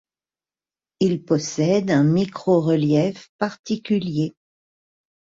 Il 0.99 1.23
possède 1.23 1.91
un 1.91 2.03
micro-relief 2.03 3.29
particulier. 3.37 4.33